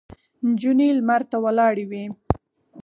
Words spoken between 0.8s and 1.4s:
لمر ته